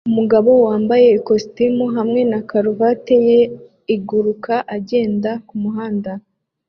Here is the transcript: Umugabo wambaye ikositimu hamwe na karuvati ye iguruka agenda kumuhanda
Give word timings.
Umugabo 0.09 0.49
wambaye 0.65 1.07
ikositimu 1.17 1.85
hamwe 1.95 2.21
na 2.31 2.39
karuvati 2.49 3.15
ye 3.27 3.39
iguruka 3.95 4.53
agenda 4.75 5.31
kumuhanda 5.47 6.11